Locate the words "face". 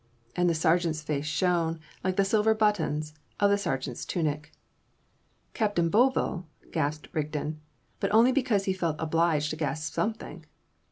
1.03-1.27